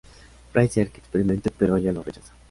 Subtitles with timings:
[0.51, 2.33] Fraiser que experimente, pero ella lo rechaza.